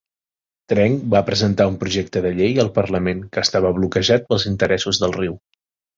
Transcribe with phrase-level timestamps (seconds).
[0.71, 5.19] Trench va presentar un projecte de llei al Parlament que estava bloquejat pels interessos del
[5.19, 5.37] riu.